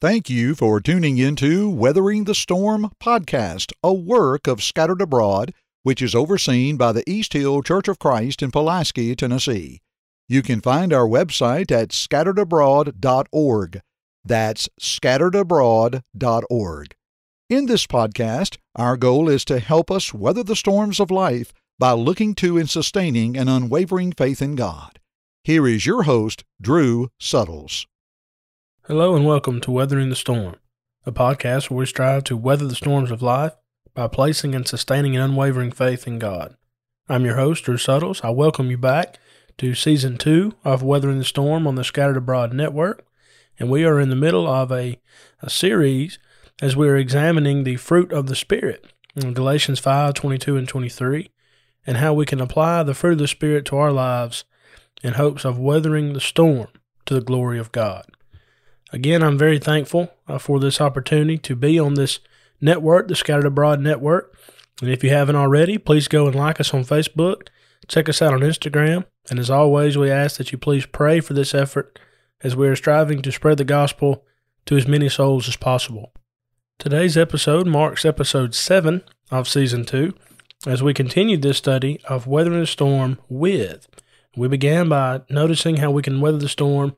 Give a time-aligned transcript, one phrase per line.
[0.00, 6.02] Thank you for tuning into Weathering the Storm podcast, a work of Scattered Abroad, which
[6.02, 9.80] is overseen by the East Hill Church of Christ in Pulaski, Tennessee.
[10.28, 13.80] You can find our website at scatteredabroad.org.
[14.24, 16.94] That's scatteredabroad.org.
[17.48, 21.92] In this podcast, our goal is to help us weather the storms of life by
[21.92, 24.98] looking to and sustaining an unwavering faith in God.
[25.44, 27.86] Here is your host, Drew Suttles.
[28.86, 30.56] Hello and welcome to Weathering the Storm,
[31.06, 33.54] a podcast where we strive to weather the storms of life
[33.94, 36.54] by placing and sustaining an unwavering faith in God.
[37.08, 38.20] I'm your host, Drew Suttles.
[38.22, 39.18] I welcome you back
[39.56, 43.06] to season two of Weathering the Storm on the Scattered Abroad Network,
[43.58, 45.00] and we are in the middle of a,
[45.40, 46.18] a series
[46.60, 51.30] as we are examining the fruit of the Spirit in Galatians 5 22 and 23,
[51.86, 54.44] and how we can apply the fruit of the Spirit to our lives
[55.02, 56.68] in hopes of weathering the storm
[57.06, 58.04] to the glory of God.
[58.94, 62.20] Again, I'm very thankful uh, for this opportunity to be on this
[62.60, 64.38] network, the Scattered Abroad Network.
[64.80, 67.48] And if you haven't already, please go and like us on Facebook,
[67.88, 71.34] check us out on Instagram, and as always, we ask that you please pray for
[71.34, 71.98] this effort
[72.44, 74.24] as we are striving to spread the gospel
[74.66, 76.12] to as many souls as possible.
[76.78, 80.14] Today's episode marks episode 7 of season 2
[80.68, 83.88] as we continued this study of weathering the storm with.
[84.36, 86.94] We began by noticing how we can weather the storm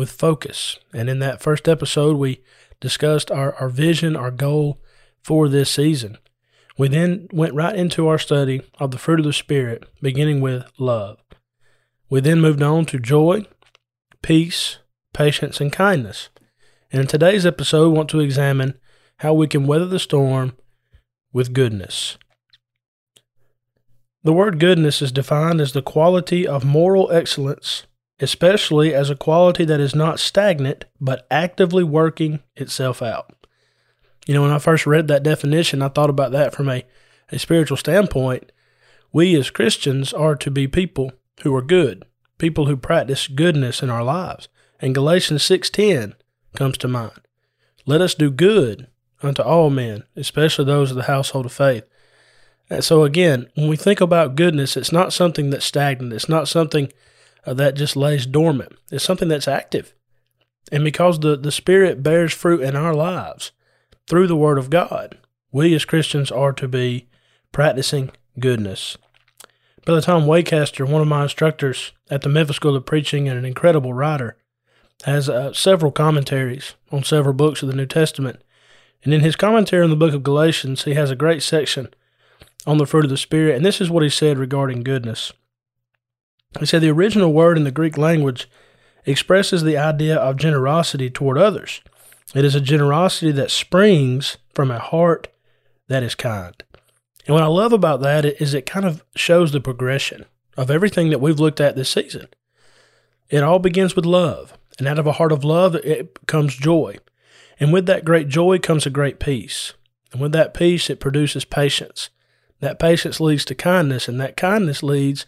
[0.00, 0.78] with focus.
[0.94, 2.40] And in that first episode, we
[2.80, 4.80] discussed our, our vision, our goal
[5.22, 6.16] for this season.
[6.78, 10.64] We then went right into our study of the fruit of the Spirit, beginning with
[10.78, 11.18] love.
[12.08, 13.44] We then moved on to joy,
[14.22, 14.78] peace,
[15.12, 16.30] patience, and kindness.
[16.90, 18.78] And in today's episode, we want to examine
[19.18, 20.54] how we can weather the storm
[21.30, 22.16] with goodness.
[24.24, 27.84] The word goodness is defined as the quality of moral excellence
[28.20, 33.34] especially as a quality that is not stagnant but actively working itself out.
[34.26, 36.84] You know, when I first read that definition, I thought about that from a,
[37.32, 38.52] a spiritual standpoint.
[39.12, 41.12] We as Christians are to be people
[41.42, 42.04] who are good,
[42.38, 44.48] people who practice goodness in our lives.
[44.80, 46.14] And Galatians 6:10
[46.54, 47.20] comes to mind.
[47.86, 48.86] Let us do good
[49.22, 51.84] unto all men, especially those of the household of faith.
[52.68, 56.12] And so again, when we think about goodness, it's not something that's stagnant.
[56.12, 56.92] It's not something
[57.46, 58.72] that just lays dormant.
[58.90, 59.94] It's something that's active.
[60.70, 63.52] And because the, the Spirit bears fruit in our lives
[64.08, 65.18] through the Word of God,
[65.52, 67.08] we as Christians are to be
[67.52, 68.96] practicing goodness.
[69.84, 73.44] Brother Tom Wacaster, one of my instructors at the Memphis School of Preaching and an
[73.44, 74.36] incredible writer,
[75.04, 78.42] has uh, several commentaries on several books of the New Testament.
[79.02, 81.88] And in his commentary on the book of Galatians, he has a great section
[82.66, 83.56] on the fruit of the Spirit.
[83.56, 85.32] And this is what he said regarding goodness.
[86.58, 88.48] He said the original word in the Greek language
[89.06, 91.80] expresses the idea of generosity toward others.
[92.34, 95.28] It is a generosity that springs from a heart
[95.88, 96.62] that is kind.
[97.26, 101.10] And what I love about that is it kind of shows the progression of everything
[101.10, 102.28] that we've looked at this season.
[103.28, 106.96] It all begins with love, and out of a heart of love, it comes joy.
[107.58, 109.74] And with that great joy comes a great peace.
[110.12, 112.10] And with that peace, it produces patience.
[112.60, 115.26] That patience leads to kindness, and that kindness leads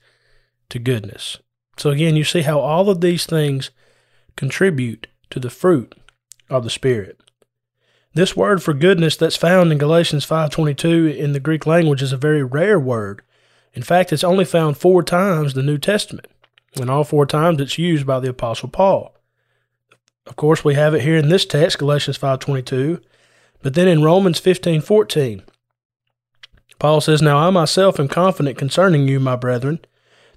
[0.73, 1.39] to goodness.
[1.77, 3.71] So again, you see how all of these things
[4.37, 5.95] contribute to the fruit
[6.51, 7.21] of the Spirit.
[8.15, 12.19] This word for goodness that's found in Galatians 5:22 in the Greek language is a
[12.19, 13.23] very rare word.
[13.75, 16.27] In fact, it's only found 4 times the New Testament,
[16.79, 19.15] and all 4 times it's used by the apostle Paul.
[20.27, 23.01] Of course, we have it here in this text, Galatians 5:22,
[23.63, 25.43] but then in Romans 15:14,
[26.79, 29.81] Paul says, "Now I myself am confident concerning you, my brethren,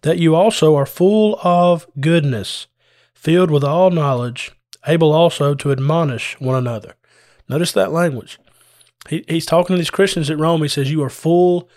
[0.06, 2.68] that you also are full of goodness,
[3.16, 4.52] filled with all knowledge,
[4.86, 6.94] able also to admonish one another.
[7.50, 8.38] Notice that language.
[9.10, 10.62] He, he's talking to these Christians at Rome.
[10.62, 11.68] He says, You are full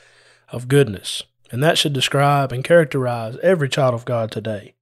[0.53, 1.22] of goodness.
[1.50, 4.75] And that should describe and characterize every child of God today.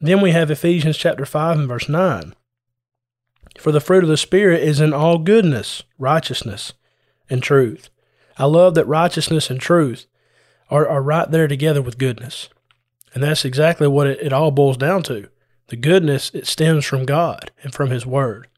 [0.00, 2.32] Then we have Ephesians chapter 5 and verse 9.
[3.58, 6.74] For the fruit of the Spirit is in all goodness, righteousness,
[7.28, 7.90] and truth.
[8.38, 10.06] I love that righteousness and truth
[10.70, 12.48] are, are right there together with goodness.
[13.14, 15.28] And that's exactly what it, it all boils down to.
[15.68, 18.48] The goodness, it stems from God and from His Word.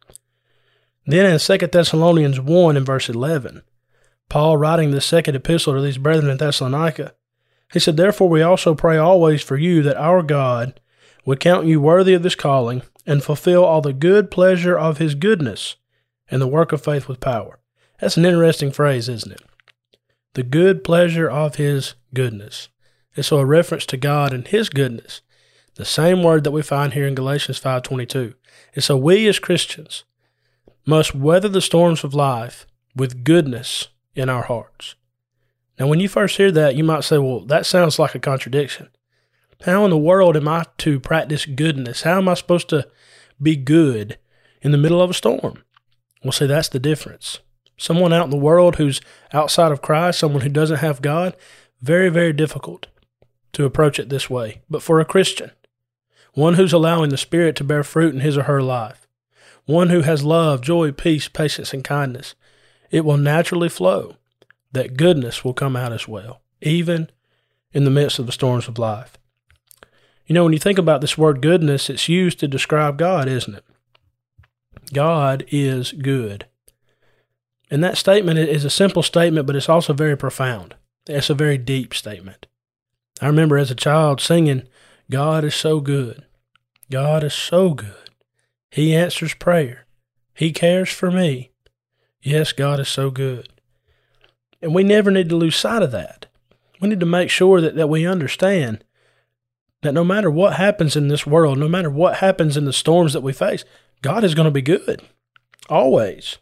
[1.06, 3.62] Then in 2 Thessalonians 1 and verse 11,
[4.28, 7.14] Paul writing the second epistle to these brethren in Thessalonica,
[7.72, 10.80] he said, Therefore we also pray always for you that our God
[11.24, 15.14] would count you worthy of this calling and fulfill all the good pleasure of his
[15.14, 15.76] goodness
[16.30, 17.58] and the work of faith with power.
[18.00, 19.42] That's an interesting phrase, isn't it?
[20.34, 22.68] The good pleasure of his goodness.
[23.16, 25.22] And so a reference to God and his goodness,
[25.74, 28.34] the same word that we find here in Galatians 5:22.
[28.74, 30.04] And so we as Christians
[30.86, 34.94] must weather the storms of life with goodness in our hearts.
[35.78, 38.88] Now, when you first hear that, you might say, well, that sounds like a contradiction.
[39.62, 42.02] How in the world am I to practice goodness?
[42.02, 42.88] How am I supposed to
[43.40, 44.18] be good
[44.62, 45.62] in the middle of a storm?
[46.22, 47.40] Well, see, that's the difference.
[47.78, 49.00] Someone out in the world who's
[49.32, 51.34] outside of Christ, someone who doesn't have God,
[51.80, 52.88] very, very difficult
[53.52, 54.60] to approach it this way.
[54.68, 55.52] But for a Christian,
[56.34, 59.06] one who's allowing the Spirit to bear fruit in his or her life,
[59.64, 62.34] one who has love, joy, peace, patience, and kindness,
[62.90, 64.16] it will naturally flow
[64.72, 67.10] that goodness will come out as well, even
[67.72, 69.16] in the midst of the storms of life.
[70.26, 73.54] You know, when you think about this word goodness, it's used to describe God, isn't
[73.54, 73.64] it?
[74.92, 76.46] God is good.
[77.70, 80.74] And that statement is a simple statement, but it's also very profound.
[81.06, 82.46] It's a very deep statement.
[83.20, 84.62] I remember as a child singing,
[85.10, 86.24] God is so good.
[86.90, 88.10] God is so good.
[88.70, 89.86] He answers prayer.
[90.34, 91.50] He cares for me.
[92.22, 93.48] Yes, God is so good.
[94.60, 96.26] And we never need to lose sight of that.
[96.80, 98.84] We need to make sure that, that we understand
[99.82, 103.12] that no matter what happens in this world, no matter what happens in the storms
[103.12, 103.64] that we face,
[104.02, 105.02] God is going to be good.
[105.68, 106.38] Always.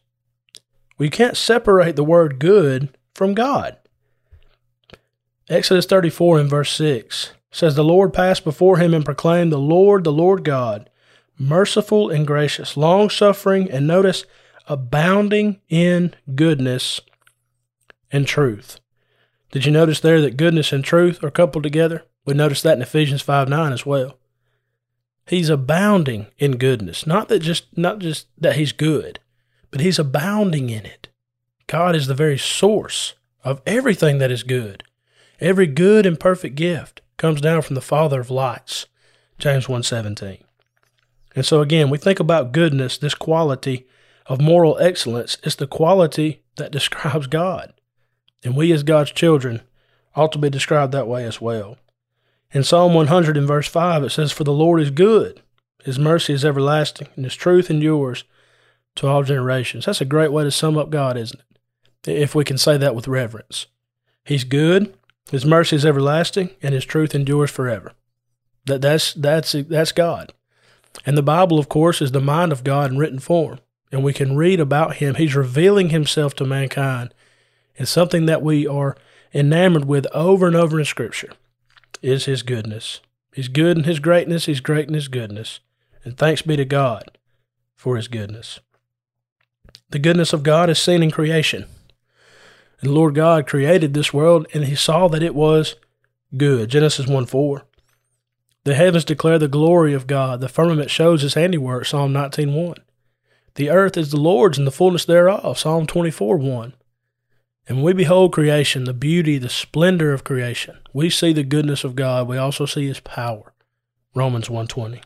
[0.99, 3.77] We can't separate the word good from God.
[5.49, 10.05] Exodus 34 and verse 6 says, The Lord passed before him and proclaimed, The Lord,
[10.05, 10.91] the Lord God,
[11.39, 14.25] merciful and gracious, long suffering, and notice,
[14.67, 17.01] abounding in goodness
[18.11, 18.81] and truth.
[19.53, 22.05] Did you notice there that goodness and truth are coupled together?
[22.25, 24.19] We notice that in Ephesians 5 9 as well.
[25.27, 27.07] He's abounding in goodness.
[27.07, 29.21] Not that just not just that he's good,
[29.77, 31.09] but he's abounding in it.
[31.67, 33.13] God is the very source
[33.45, 34.83] of everything that is good.
[35.39, 38.87] Every good and perfect gift comes down from the Father of lights.
[39.39, 40.39] James 1:17.
[41.35, 43.87] And so again, we think about goodness, this quality
[44.25, 47.75] of moral excellence is the quality that describes God.
[48.43, 49.61] And we as God's children
[50.15, 51.77] ought to be described that way as well.
[52.51, 55.43] In Psalm 100 and verse 5 it says for the Lord is good,
[55.85, 58.25] his mercy is everlasting, and his truth endures
[58.97, 59.87] to all generations.
[59.87, 61.41] That's a great way to sum up God, isn't
[62.05, 62.11] it?
[62.11, 63.67] If we can say that with reverence.
[64.25, 64.95] He's good,
[65.31, 67.93] his mercy is everlasting, and his truth endures forever.
[68.65, 70.33] That that's that's that's God.
[71.05, 73.61] And the Bible, of course, is the mind of God in written form.
[73.93, 75.15] And we can read about him.
[75.15, 77.15] He's revealing himself to mankind.
[77.79, 78.97] And something that we are
[79.33, 81.33] enamored with over and over in Scripture
[82.03, 83.01] is his goodness.
[83.33, 85.61] He's good in his greatness, he's great in his goodness.
[86.05, 87.19] And thanks be to God
[87.75, 88.61] for his goodness.
[89.91, 91.67] The goodness of God is seen in creation.
[92.81, 95.77] And Lord God created this world and he saw that it was
[96.37, 96.69] good.
[96.69, 97.63] Genesis 1 4.
[98.65, 100.41] The heavens declare the glory of God.
[100.41, 101.87] The firmament shows his handiwork.
[101.87, 102.77] Psalm 19 1.
[103.55, 105.59] The earth is the Lord's and the fullness thereof.
[105.59, 106.75] Psalm 24 1.
[107.69, 111.97] And we behold creation, the beauty, the splendor of creation, we see the goodness of
[111.97, 112.29] God.
[112.29, 113.53] We also see his power.
[114.15, 115.03] Romans 1:20.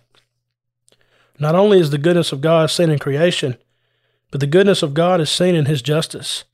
[1.39, 3.57] Not only is the goodness of God seen in creation,
[4.31, 6.45] but the goodness of God is seen in his justice.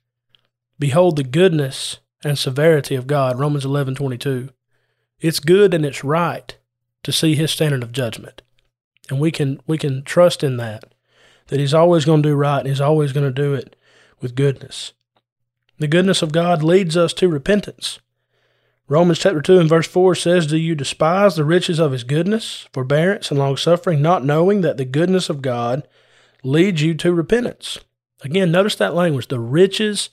[0.78, 3.38] Behold the goodness and severity of God.
[3.38, 4.50] Romans 11:22.
[5.20, 6.56] It's good and it's right
[7.02, 8.42] to see his standard of judgment.
[9.08, 10.92] And we can we can trust in that
[11.48, 13.76] that he's always going to do right and he's always going to do it
[14.20, 14.92] with goodness.
[15.78, 18.00] The goodness of God leads us to repentance.
[18.88, 22.68] Romans chapter 2 and verse 4 says, Do you despise the riches of his goodness,
[22.72, 25.86] forbearance, and longsuffering, not knowing that the goodness of God
[26.46, 27.78] leads you to repentance?
[28.22, 30.10] Again, notice that language, the riches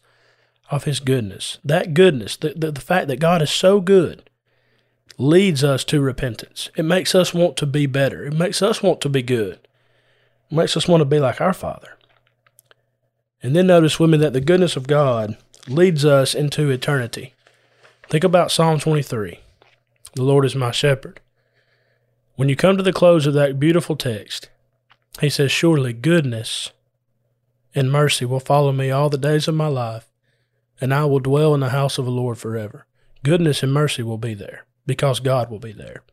[0.69, 1.59] of his goodness.
[1.63, 4.29] That goodness, the, the, the fact that God is so good,
[5.17, 6.69] leads us to repentance.
[6.75, 8.25] It makes us want to be better.
[8.25, 9.59] It makes us want to be good.
[10.49, 11.97] It makes us want to be like our Father.
[13.41, 15.37] And then notice, women, that the goodness of God
[15.67, 17.33] leads us into eternity.
[18.09, 19.39] Think about Psalm 23
[20.15, 21.19] The Lord is my shepherd.
[22.35, 24.49] When you come to the close of that beautiful text,
[25.21, 26.71] he says, Surely goodness
[27.75, 30.09] and mercy will follow me all the days of my life,
[30.79, 32.85] and I will dwell in the house of the Lord forever.
[33.23, 36.03] Goodness and mercy will be there because God will be there.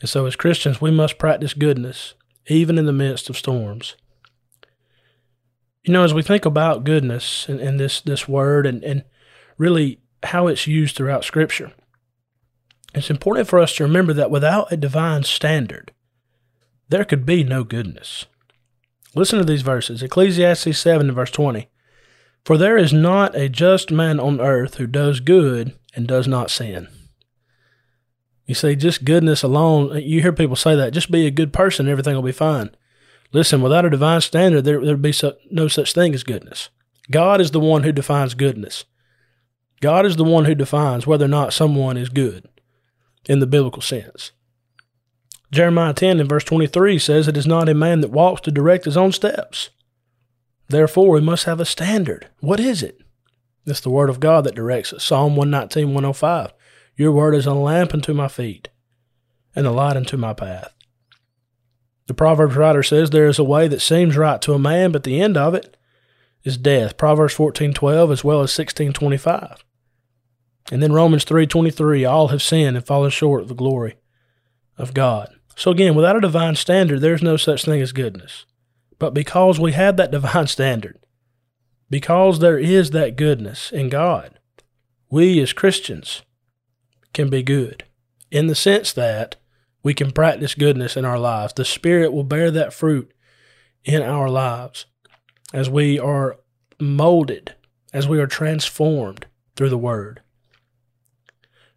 [0.00, 2.14] And so, as Christians, we must practice goodness
[2.46, 3.96] even in the midst of storms.
[5.84, 9.04] You know, as we think about goodness and, and this this word and, and
[9.56, 11.72] really how it's used throughout Scripture,
[12.94, 15.92] it's important for us to remember that without a divine standard,
[16.90, 18.26] there could be no goodness.
[19.14, 21.68] Listen to these verses Ecclesiastes 7 verse 20.
[22.44, 26.50] For there is not a just man on earth who does good and does not
[26.50, 26.88] sin.
[28.46, 31.88] You see, just goodness alone, you hear people say that, just be a good person,
[31.88, 32.70] everything will be fine.
[33.32, 36.68] Listen, without a divine standard, there would be so, no such thing as goodness.
[37.10, 38.84] God is the one who defines goodness.
[39.80, 42.48] God is the one who defines whether or not someone is good
[43.26, 44.32] in the biblical sense.
[45.50, 48.84] Jeremiah 10 and verse 23 says, It is not a man that walks to direct
[48.84, 49.70] his own steps.
[50.68, 52.28] Therefore, we must have a standard.
[52.38, 53.00] What is it?
[53.66, 55.04] It's the word of God that directs us.
[55.04, 56.52] Psalm 119, 105.
[56.96, 58.68] Your word is a lamp unto my feet
[59.56, 60.72] and a light unto my path.
[62.06, 65.02] The Proverbs writer says, There is a way that seems right to a man, but
[65.02, 65.76] the end of it
[66.44, 66.96] is death.
[66.96, 69.64] Proverbs 14:12 as well as 16:25.
[70.72, 73.96] And then Romans 3:23, all have sinned and fallen short of the glory
[74.78, 75.34] of God.
[75.56, 78.46] So again, without a divine standard, there's no such thing as goodness.
[78.98, 80.98] But because we have that divine standard,
[81.88, 84.38] because there is that goodness in God,
[85.10, 86.22] we as Christians
[87.12, 87.84] can be good
[88.30, 89.36] in the sense that
[89.82, 91.54] we can practice goodness in our lives.
[91.54, 93.12] The Spirit will bear that fruit
[93.84, 94.86] in our lives
[95.52, 96.38] as we are
[96.78, 97.54] molded,
[97.92, 99.26] as we are transformed
[99.56, 100.20] through the Word.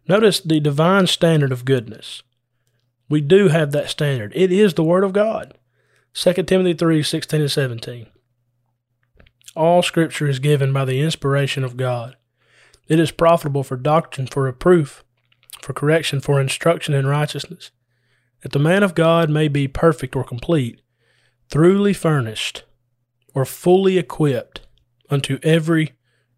[0.06, 2.22] Notice the divine standard of goodness.
[3.14, 4.32] We do have that standard.
[4.34, 5.56] It is the Word of God.
[6.14, 8.06] 2 Timothy 3 16 and 17.
[9.54, 12.16] All Scripture is given by the inspiration of God.
[12.88, 15.04] It is profitable for doctrine, for reproof,
[15.62, 17.70] for correction, for instruction in righteousness,
[18.42, 20.82] that the man of God may be perfect or complete,
[21.52, 22.64] truly furnished,
[23.32, 24.62] or fully equipped
[25.08, 25.92] unto every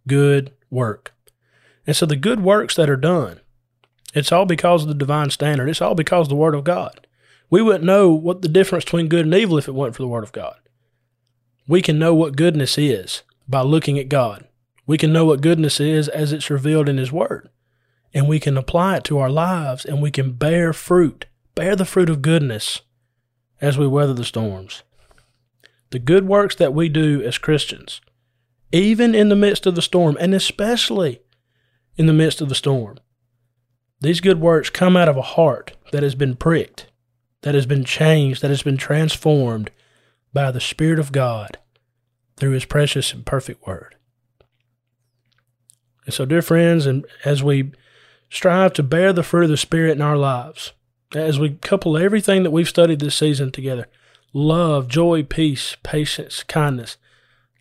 [0.06, 1.14] good work.
[1.86, 3.40] And so the good works that are done,
[4.14, 5.68] it's all because of the divine standard.
[5.68, 7.06] It's all because of the Word of God.
[7.50, 10.08] We wouldn't know what the difference between good and evil if it weren't for the
[10.08, 10.56] Word of God.
[11.68, 14.46] We can know what goodness is by looking at God.
[14.86, 17.48] We can know what goodness is as it's revealed in His Word.
[18.14, 21.84] And we can apply it to our lives and we can bear fruit, bear the
[21.84, 22.82] fruit of goodness
[23.60, 24.82] as we weather the storms.
[25.90, 28.00] The good works that we do as Christians,
[28.72, 31.20] even in the midst of the storm, and especially
[31.96, 32.98] in the midst of the storm,
[34.00, 36.86] these good works come out of a heart that has been pricked,
[37.42, 39.70] that has been changed, that has been transformed
[40.32, 41.58] by the Spirit of God
[42.36, 43.96] through His precious and perfect Word.
[46.04, 47.72] And so, dear friends, and as we
[48.30, 50.72] strive to bear the fruit of the Spirit in our lives,
[51.14, 53.86] as we couple everything that we've studied this season together
[54.32, 56.98] love, joy, peace, patience, kindness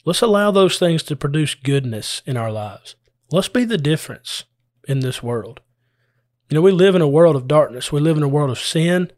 [0.06, 2.96] let's allow those things to produce goodness in our lives.
[3.32, 4.46] Let's be the difference
[4.88, 5.60] in this world.
[6.50, 7.92] You know, we live in a world of darkness.
[7.92, 9.12] We live in a world of sin.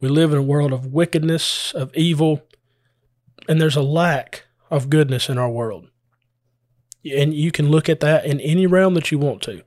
[0.00, 2.42] We live in a world of wickedness, of evil,
[3.48, 5.90] and there's a lack of goodness in our world.
[7.04, 9.62] And you can look at that in any realm that you want to,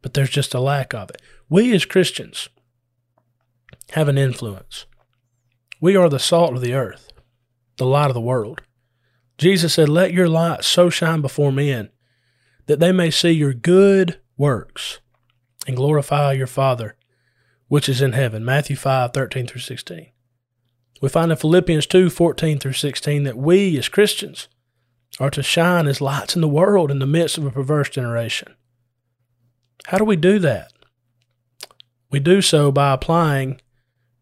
[0.00, 1.20] but there's just a lack of it.
[1.50, 2.48] We as Christians
[3.90, 4.86] have an influence.
[5.80, 7.10] We are the salt of the earth,
[7.76, 8.62] the light of the world.
[9.36, 11.90] Jesus said, Let your light so shine before men
[12.66, 15.00] that they may see your good works
[15.66, 16.96] and glorify your Father
[17.68, 18.44] which is in heaven.
[18.44, 20.10] Matthew 5 13 through 16.
[21.00, 24.48] We find in Philippians 2 14 through 16 that we as Christians
[25.20, 28.54] are to shine as lights in the world in the midst of a perverse generation.
[29.86, 30.72] How do we do that?
[32.10, 33.60] We do so by applying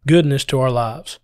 [0.07, 1.19] goodness to our lives.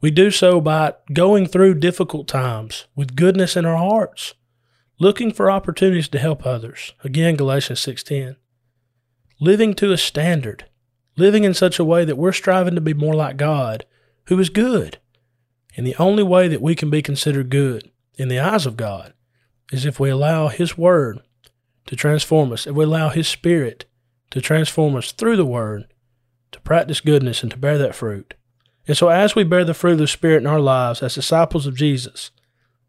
[0.00, 4.34] We do so by going through difficult times with goodness in our hearts,
[4.98, 6.94] looking for opportunities to help others.
[7.04, 8.36] Again, Galatians 6:10.
[9.38, 10.64] Living to a standard,
[11.16, 13.84] living in such a way that we're striving to be more like God,
[14.26, 14.98] who is good.
[15.76, 19.12] And the only way that we can be considered good in the eyes of God
[19.72, 21.20] is if we allow His Word
[21.86, 23.84] to transform us, if we allow His Spirit
[24.30, 25.86] to transform us through the Word,
[26.52, 28.34] to practice goodness and to bear that fruit.
[28.88, 31.66] And so, as we bear the fruit of the Spirit in our lives as disciples
[31.66, 32.30] of Jesus,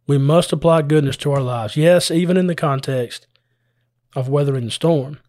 [0.06, 1.75] we must apply goodness to our lives.
[1.75, 3.27] Yes, even in the context
[4.16, 5.20] of weathering the storm.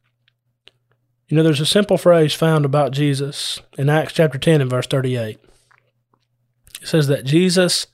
[1.28, 4.86] You know, there's a simple phrase found about Jesus in Acts chapter 10 and verse
[4.86, 5.38] 38.
[6.80, 7.86] It says that Jesus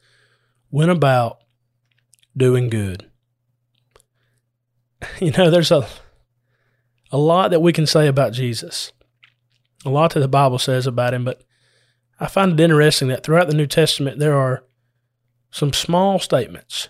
[0.70, 1.38] went about
[2.36, 3.10] doing good.
[5.20, 5.86] You know, there's a
[7.14, 8.90] a lot that we can say about Jesus.
[9.84, 11.44] A lot that the Bible says about him, but
[12.18, 14.64] I find it interesting that throughout the New Testament there are
[15.50, 16.88] some small statements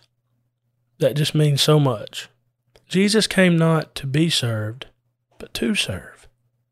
[0.98, 2.28] that just mean so much.
[2.88, 4.86] Jesus came not to be served,
[5.38, 6.13] but to serve,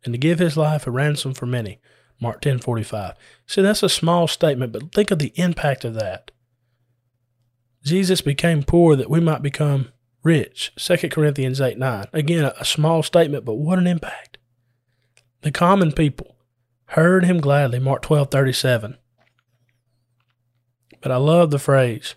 [0.04, 1.80] and to give his life a ransom for many.
[2.21, 3.14] Mark 10:45.
[3.47, 6.30] See, that's a small statement, but think of the impact of that.
[7.85, 9.88] Jesus became poor that we might become
[10.23, 10.73] rich.
[10.76, 12.06] 2 Corinthians 8 9.
[12.12, 14.38] Again, a, small statement, but what an impact.
[15.40, 16.37] The common people
[16.87, 17.80] heard him gladly.
[17.80, 18.97] Mark twelve thirty seven.
[21.00, 22.14] But I love the phrase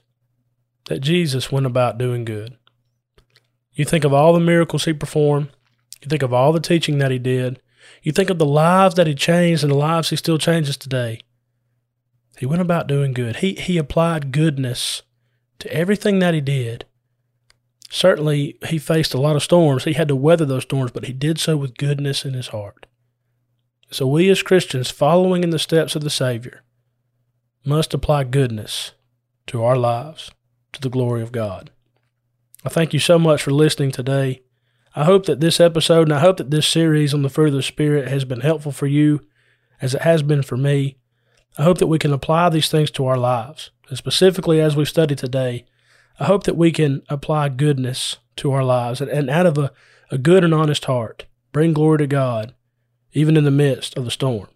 [0.86, 2.58] that Jesus went about doing good.
[3.74, 5.50] You think of all the miracles he performed,
[6.02, 7.60] you think of all the teaching that he did,
[8.04, 11.22] you think of the lives that he changed and the lives he still changes today.
[12.38, 13.38] He went about doing good.
[13.38, 15.04] He, he applied goodness
[15.60, 16.86] to everything that he did.
[17.90, 19.86] Certainly, he faced a lot of storms.
[19.86, 22.86] He had to weather those storms, but he did so with goodness in his heart.
[23.90, 26.64] So, we as Christians, following in the steps of the Savior,
[27.64, 28.92] must apply goodness
[29.48, 30.32] to our lives
[30.74, 31.72] to the glory of God.
[32.66, 34.42] I thank you so much for listening today.
[34.96, 37.54] I hope that this episode and I hope that this series on the fruit of
[37.54, 39.20] the Spirit has been helpful for you
[39.82, 40.98] as it has been for me.
[41.58, 43.72] I hope that we can apply these things to our lives.
[43.90, 45.66] And specifically, as we've studied today,
[46.18, 49.74] I hope that we can apply goodness to our lives and, and out of a,
[50.12, 52.54] a good and honest heart, bring glory to God,
[53.12, 54.48] even in the midst of the storm.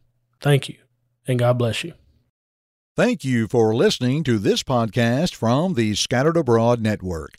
[0.41, 0.77] Thank you,
[1.27, 1.93] and God bless you.
[2.95, 7.38] Thank you for listening to this podcast from the Scattered Abroad Network.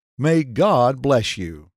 [0.17, 1.70] May God bless you.